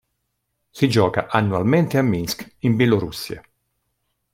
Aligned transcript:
Si 0.71 0.89
gioca 0.89 1.27
annualmente 1.29 1.99
a 1.99 2.01
Minsk 2.01 2.55
in 2.61 2.75
Bielorussia. 2.75 3.39